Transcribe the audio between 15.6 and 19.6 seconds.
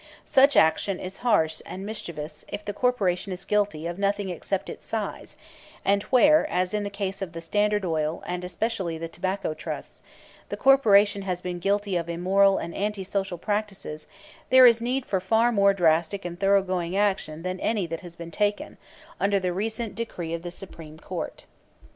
drastic and thoroughgoing action than any that has been taken, under the